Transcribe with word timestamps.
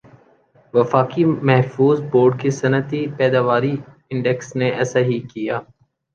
وفاقی 0.73 1.23
محفوظہ 1.47 2.03
بورڈ 2.11 2.33
کے 2.41 2.49
صنعتی 2.59 3.01
پیداواری 3.17 3.75
انڈیکس 4.11 4.47
نے 4.59 4.67
ایسا 4.79 4.99
ہی 5.07 5.17
کِیا 5.31 5.57